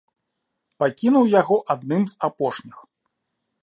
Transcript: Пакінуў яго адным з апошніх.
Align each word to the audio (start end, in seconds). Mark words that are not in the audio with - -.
Пакінуў 0.85 1.31
яго 1.41 1.61
адным 1.77 2.01
з 2.11 2.21
апошніх. 2.33 2.77